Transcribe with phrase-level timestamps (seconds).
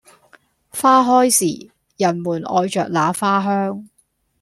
[0.69, 1.69] 花開時；
[2.03, 3.87] 人們愛著那花香